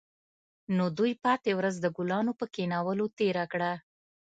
[0.75, 3.71] نو دوی پاتې ورځ د ګلانو په کینولو تیره کړه